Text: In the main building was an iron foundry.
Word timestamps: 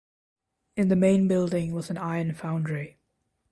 In 0.75 0.87
the 0.87 0.95
main 0.95 1.27
building 1.27 1.75
was 1.75 1.91
an 1.91 1.97
iron 1.99 2.33
foundry. 2.33 2.97